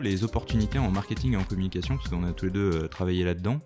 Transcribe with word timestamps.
les 0.00 0.24
opportunités 0.24 0.78
en 0.78 0.90
marketing 0.90 1.34
et 1.34 1.36
en 1.36 1.44
communication, 1.44 1.96
parce 1.96 2.08
qu'on 2.08 2.24
a 2.24 2.32
tous 2.32 2.46
les 2.46 2.50
deux 2.52 2.88
travaillé 2.88 3.24
là-dedans. 3.24 3.58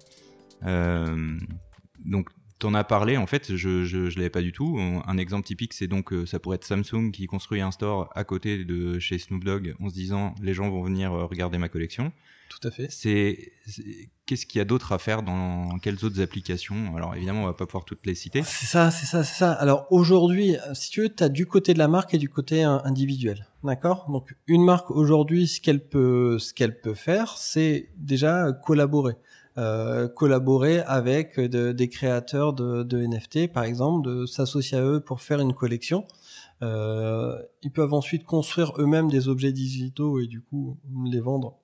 donc, 2.05 2.29
T'en 2.59 2.75
as 2.75 2.85
parlé, 2.85 3.17
en 3.17 3.27
fait, 3.27 3.57
je, 3.57 3.83
je, 3.83 4.09
je 4.09 4.17
l'avais 4.19 4.31
pas 4.31 4.41
du 4.41 4.53
tout. 4.53 4.79
Un 4.79 5.19
exemple 5.19 5.45
typique, 5.45 5.73
c'est 5.73 5.89
donc, 5.89 6.15
ça 6.27 6.39
pourrait 6.39 6.55
être 6.55 6.65
Samsung 6.65 7.11
qui 7.13 7.27
construit 7.27 7.61
un 7.61 7.73
store 7.73 8.09
à 8.15 8.23
côté 8.23 8.65
de 8.65 9.01
chez 9.01 9.19
Snoop 9.19 9.43
Dogg 9.43 9.75
en 9.81 9.89
se 9.89 9.95
disant, 9.95 10.37
les 10.41 10.55
gens 10.55 10.71
vont 10.71 10.85
venir 10.85 11.11
regarder 11.11 11.59
ma 11.59 11.69
collection. 11.69 12.13
Tout 12.49 12.69
à 12.69 12.71
fait. 12.71 12.87
C'est 12.89 13.51
qu'est-ce 14.27 14.47
qu'il 14.47 14.61
y 14.61 14.63
a 14.63 14.65
d'autre 14.65 14.93
à 14.93 14.99
faire 14.99 15.25
dans 15.25 15.77
quelles 15.81 16.05
autres 16.05 16.21
applications? 16.21 16.95
Alors 16.97 17.17
évidemment, 17.17 17.43
on 17.43 17.47
va 17.47 17.55
pas 17.55 17.67
pouvoir 17.67 17.85
toutes 17.85 18.07
les 18.07 18.15
citer. 18.15 18.45
C'est 18.45 18.67
ça, 18.67 18.93
c'est 18.93 19.07
ça, 19.07 19.25
c'est 19.25 19.39
ça. 19.39 19.53
Alors 19.55 19.89
aujourd'hui, 19.91 20.55
si 20.75 20.91
tu 20.91 21.01
veux, 21.01 21.13
tu 21.13 21.25
as 21.25 21.29
du 21.29 21.47
côté 21.47 21.75
de 21.75 21.81
la 21.81 21.89
marque 21.89 22.15
et 22.15 22.19
du 22.19 22.29
côté 22.29 22.63
individuel. 22.63 23.49
D'accord 23.65 24.11
Donc 24.11 24.37
une 24.49 24.65
marque 24.65 24.91
aujourd'hui, 24.91 25.47
ce 25.47 25.61
qu'elle 25.61 25.87
peut 25.87 26.39
ce 26.41 26.53
qu'elle 26.53 26.81
peut 26.81 26.95
faire, 26.95 27.37
c'est 27.37 27.91
déjà 27.97 28.53
collaborer. 28.53 29.15
Euh, 29.59 30.09
collaborer 30.09 30.81
avec 30.81 31.39
des 31.39 31.89
créateurs 31.91 32.55
de, 32.55 32.83
de, 32.83 33.07
NFT, 33.07 33.53
par 33.53 33.65
exemple, 33.65 34.09
de 34.09 34.25
s'associer 34.25 34.79
à 34.79 34.83
eux 34.83 35.01
pour 35.01 35.21
faire 35.21 35.41
une 35.41 35.53
collection. 35.53 36.07
Euh, 36.63 37.41
ils 37.63 37.71
peuvent 37.71 37.93
ensuite 37.93 38.25
construire 38.25 38.73
eux-mêmes 38.79 39.11
des 39.11 39.29
objets 39.29 39.53
digitaux 39.53 40.21
et 40.21 40.27
du 40.27 40.41
coup 40.41 40.79
les 41.05 41.21
vendre 41.21 41.59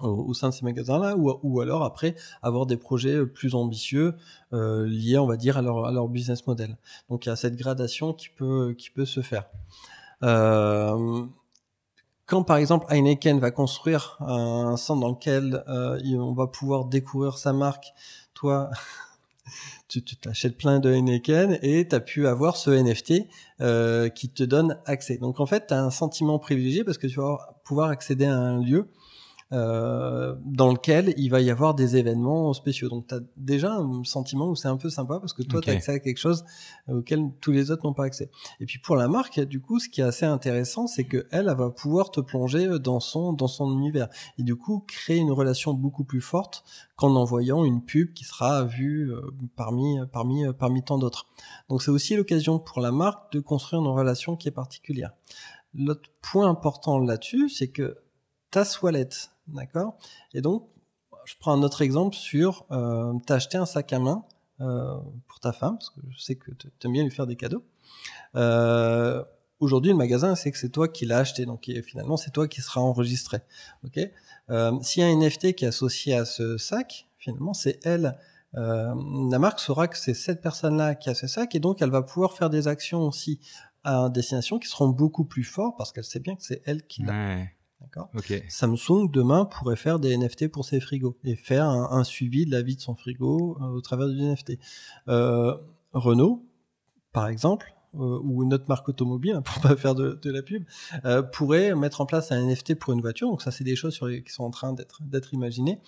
au, 0.00 0.34
sein 0.34 0.48
de 0.48 0.54
ces 0.54 0.64
magasins-là, 0.64 1.16
ou, 1.16 1.38
ou, 1.42 1.60
alors 1.60 1.84
après 1.84 2.14
avoir 2.42 2.66
des 2.66 2.76
projets 2.76 3.26
plus 3.26 3.54
ambitieux 3.54 4.14
euh, 4.52 4.86
liés, 4.86 5.18
on 5.18 5.26
va 5.26 5.36
dire, 5.36 5.56
à 5.56 5.62
leur, 5.62 5.86
à 5.86 5.92
leur 5.92 6.08
business 6.08 6.46
model. 6.46 6.76
Donc 7.08 7.26
il 7.26 7.30
y 7.30 7.32
a 7.32 7.36
cette 7.36 7.56
gradation 7.56 8.12
qui 8.12 8.28
peut, 8.28 8.74
qui 8.76 8.90
peut 8.90 9.06
se 9.06 9.20
faire. 9.22 9.46
Euh, 10.22 11.26
quand 12.26 12.42
par 12.42 12.58
exemple 12.58 12.86
Heineken 12.90 13.38
va 13.38 13.50
construire 13.50 14.16
un 14.20 14.76
centre 14.76 15.00
dans 15.00 15.10
lequel 15.10 15.64
euh, 15.68 15.98
on 16.18 16.34
va 16.34 16.46
pouvoir 16.46 16.84
découvrir 16.84 17.38
sa 17.38 17.52
marque, 17.52 17.92
toi, 18.34 18.70
tu 19.88 20.02
t'achètes 20.02 20.56
plein 20.56 20.78
de 20.78 20.92
Heineken 20.92 21.58
et 21.62 21.88
tu 21.88 21.94
as 21.94 22.00
pu 22.00 22.26
avoir 22.26 22.56
ce 22.56 22.70
NFT 22.70 23.28
euh, 23.60 24.08
qui 24.08 24.28
te 24.28 24.42
donne 24.42 24.78
accès. 24.84 25.16
Donc 25.16 25.40
en 25.40 25.46
fait, 25.46 25.68
tu 25.68 25.74
as 25.74 25.82
un 25.82 25.90
sentiment 25.90 26.38
privilégié 26.38 26.84
parce 26.84 26.98
que 26.98 27.06
tu 27.06 27.18
vas 27.18 27.56
pouvoir 27.64 27.90
accéder 27.90 28.26
à 28.26 28.36
un 28.36 28.60
lieu 28.60 28.88
euh, 29.50 30.34
dans 30.44 30.70
lequel 30.70 31.14
il 31.16 31.30
va 31.30 31.40
y 31.40 31.50
avoir 31.50 31.74
des 31.74 31.96
événements 31.96 32.52
spéciaux. 32.52 32.90
Donc 32.90 33.06
tu 33.06 33.14
as 33.14 33.20
déjà 33.38 33.72
un 33.72 34.04
sentiment 34.04 34.50
où 34.50 34.54
c'est 34.54 34.68
un 34.68 34.76
peu 34.76 34.90
sympa 34.90 35.18
parce 35.20 35.32
que 35.32 35.42
toi 35.42 35.62
tu 35.62 35.70
as 35.70 35.72
accès 35.72 35.92
à 35.92 35.98
quelque 36.00 36.18
chose 36.18 36.44
auquel 36.86 37.30
tous 37.40 37.50
les 37.50 37.70
autres 37.70 37.86
n'ont 37.86 37.94
pas 37.94 38.04
accès. 38.04 38.30
Et 38.60 38.66
puis 38.66 38.78
pour 38.78 38.94
la 38.94 39.08
marque, 39.08 39.40
du 39.40 39.60
coup, 39.60 39.78
ce 39.78 39.88
qui 39.88 40.02
est 40.02 40.04
assez 40.04 40.26
intéressant, 40.26 40.86
c'est 40.86 41.04
que 41.04 41.26
elle, 41.30 41.46
va 41.46 41.70
pouvoir 41.70 42.10
te 42.10 42.20
plonger 42.20 42.78
dans 42.78 43.00
son 43.00 43.32
dans 43.32 43.46
son 43.46 43.72
univers 43.72 44.08
et 44.38 44.42
du 44.42 44.54
coup 44.54 44.84
créer 44.86 45.16
une 45.16 45.32
relation 45.32 45.72
beaucoup 45.72 46.04
plus 46.04 46.20
forte 46.20 46.62
qu'en 46.96 47.16
envoyant 47.16 47.64
une 47.64 47.82
pub 47.82 48.12
qui 48.12 48.24
sera 48.24 48.64
vue 48.64 49.12
euh, 49.14 49.22
parmi 49.56 49.96
parmi 50.12 50.44
parmi 50.58 50.82
tant 50.82 50.98
d'autres. 50.98 51.26
Donc 51.70 51.82
c'est 51.82 51.90
aussi 51.90 52.16
l'occasion 52.16 52.58
pour 52.58 52.80
la 52.80 52.92
marque 52.92 53.32
de 53.32 53.40
construire 53.40 53.80
une 53.80 53.88
relation 53.88 54.36
qui 54.36 54.48
est 54.48 54.52
particulière. 54.52 55.12
L'autre 55.74 56.10
point 56.20 56.48
important 56.48 56.98
là-dessus, 56.98 57.48
c'est 57.48 57.68
que 57.68 57.96
ta 58.50 58.64
toilette 58.64 59.30
D'accord? 59.48 59.96
Et 60.34 60.40
donc, 60.40 60.68
je 61.24 61.34
prends 61.40 61.52
un 61.52 61.62
autre 61.62 61.82
exemple 61.82 62.14
sur, 62.16 62.66
euh, 62.70 63.12
tu 63.26 63.32
as 63.32 63.36
acheté 63.36 63.58
un 63.58 63.66
sac 63.66 63.92
à 63.92 63.98
main 63.98 64.24
euh, 64.60 64.96
pour 65.26 65.40
ta 65.40 65.52
femme, 65.52 65.78
parce 65.78 65.90
que 65.90 66.00
je 66.10 66.18
sais 66.18 66.36
que 66.36 66.50
tu 66.52 66.68
aimes 66.84 66.92
bien 66.92 67.04
lui 67.04 67.10
faire 67.10 67.26
des 67.26 67.36
cadeaux. 67.36 67.64
Euh, 68.36 69.24
Aujourd'hui, 69.60 69.90
le 69.90 69.96
magasin, 69.96 70.36
c'est 70.36 70.52
que 70.52 70.58
c'est 70.58 70.68
toi 70.68 70.86
qui 70.86 71.04
l'as 71.04 71.18
acheté, 71.18 71.44
donc 71.44 71.68
finalement, 71.84 72.16
c'est 72.16 72.30
toi 72.30 72.46
qui 72.46 72.60
sera 72.60 72.80
enregistré. 72.80 73.38
Ok? 73.84 73.98
Euh, 74.50 74.72
S'il 74.82 75.02
y 75.02 75.04
a 75.04 75.08
un 75.08 75.16
NFT 75.16 75.54
qui 75.56 75.64
est 75.64 75.68
associé 75.68 76.14
à 76.14 76.24
ce 76.24 76.58
sac, 76.58 77.08
finalement, 77.18 77.54
c'est 77.54 77.80
elle. 77.84 78.16
La 78.52 79.38
marque 79.40 79.58
saura 79.58 79.88
que 79.88 79.98
c'est 79.98 80.14
cette 80.14 80.40
personne-là 80.40 80.94
qui 80.94 81.10
a 81.10 81.14
ce 81.14 81.26
sac, 81.26 81.56
et 81.56 81.58
donc 81.58 81.82
elle 81.82 81.90
va 81.90 82.02
pouvoir 82.02 82.34
faire 82.34 82.50
des 82.50 82.68
actions 82.68 83.02
aussi 83.02 83.40
à 83.82 84.08
destination 84.08 84.60
qui 84.60 84.68
seront 84.68 84.88
beaucoup 84.88 85.24
plus 85.24 85.44
fortes 85.44 85.76
parce 85.76 85.90
qu'elle 85.90 86.04
sait 86.04 86.20
bien 86.20 86.36
que 86.36 86.42
c'est 86.42 86.62
elle 86.64 86.86
qui 86.86 87.02
l'a. 87.02 87.12
D'accord 87.80 88.10
Samsung 88.48 89.08
demain 89.10 89.44
pourrait 89.44 89.76
faire 89.76 89.98
des 89.98 90.16
NFT 90.16 90.48
pour 90.48 90.64
ses 90.64 90.80
frigos 90.80 91.16
et 91.24 91.36
faire 91.36 91.68
un, 91.68 92.04
suivi 92.04 92.44
de 92.44 92.50
la 92.50 92.62
vie 92.62 92.76
de 92.76 92.80
son 92.80 92.94
frigo 92.94 93.56
euh, 93.60 93.66
au 93.66 93.80
travers 93.80 94.08
du 94.08 94.20
NFT. 94.20 94.58
Euh, 95.08 95.56
Renault, 95.92 96.44
par 97.12 97.28
exemple, 97.28 97.74
euh, 97.94 98.20
ou 98.22 98.42
une 98.42 98.52
autre 98.52 98.66
marque 98.68 98.88
automobile, 98.88 99.32
hein, 99.32 99.42
pour 99.44 99.62
pas 99.62 99.74
faire 99.76 99.94
de, 99.94 100.18
la 100.24 100.42
pub, 100.42 100.64
euh, 101.04 101.22
pourrait 101.22 101.74
mettre 101.74 102.00
en 102.00 102.06
place 102.06 102.30
un 102.32 102.46
NFT 102.46 102.74
pour 102.74 102.92
une 102.92 103.00
voiture. 103.00 103.28
Donc 103.28 103.40
ça, 103.40 103.50
c'est 103.50 103.64
des 103.64 103.76
choses 103.76 103.94
sur 103.94 104.08
qui 104.08 104.30
sont 104.32 104.44
en 104.44 104.50
train 104.50 104.74
d'être 105.00 105.34
imaginées 105.34 105.80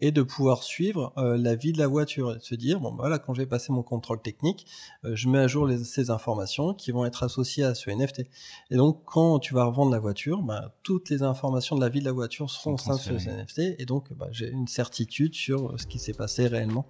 et 0.00 0.12
de 0.12 0.22
pouvoir 0.22 0.62
suivre 0.62 1.12
euh, 1.18 1.36
la 1.36 1.54
vie 1.54 1.72
de 1.72 1.78
la 1.78 1.86
voiture 1.86 2.32
et 2.32 2.38
de 2.38 2.42
se 2.42 2.54
dire 2.54 2.80
bon 2.80 2.90
bah, 2.90 3.02
voilà 3.02 3.18
quand 3.18 3.34
j'ai 3.34 3.46
passé 3.46 3.72
mon 3.72 3.82
contrôle 3.82 4.20
technique, 4.20 4.66
je 5.04 5.28
mets 5.28 5.38
à 5.38 5.46
jour 5.46 5.66
les, 5.66 5.84
ces 5.84 6.10
informations 6.10 6.74
qui 6.74 6.90
vont 6.90 7.04
être 7.04 7.22
associées 7.22 7.64
à 7.64 7.74
ce 7.74 7.90
NFT. 7.90 8.22
Et 8.70 8.76
donc 8.76 9.02
quand 9.04 9.38
tu 9.38 9.54
vas 9.54 9.64
revendre 9.64 9.92
la 9.92 10.00
voiture, 10.00 10.42
bah, 10.42 10.74
toutes 10.82 11.10
les 11.10 11.22
informations 11.22 11.76
de 11.76 11.80
la 11.80 11.88
vie 11.88 12.00
de 12.00 12.04
la 12.06 12.12
voiture 12.12 12.50
seront 12.50 12.74
au 12.74 12.78
sein 12.78 12.96
de 12.96 13.18
ce 13.18 13.28
NFT 13.28 13.78
et 13.78 13.84
donc 13.84 14.12
bah, 14.14 14.28
j'ai 14.32 14.48
une 14.48 14.66
certitude 14.68 15.34
sur 15.34 15.78
ce 15.78 15.86
qui 15.86 15.98
s'est 15.98 16.14
passé 16.14 16.46
réellement. 16.46 16.86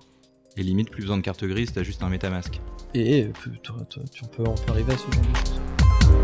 Et 0.56 0.62
limite, 0.62 0.90
plus 0.90 1.02
besoin 1.02 1.16
de 1.16 1.22
carte 1.22 1.44
grise, 1.44 1.72
t'as 1.72 1.82
juste 1.82 2.02
un 2.02 2.10
MetaMask. 2.10 2.60
Et 2.94 3.28
tu, 3.42 3.50
peux, 3.50 4.44
on 4.46 4.54
peut 4.54 4.72
arriver 4.72 4.92
à 4.92 4.98
ce 4.98 5.04
genre 5.04 5.22
de 5.22 5.36
choses. 5.38 6.22